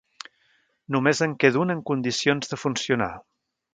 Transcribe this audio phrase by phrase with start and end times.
[0.95, 3.11] Només en queda un en condicions de funcionar.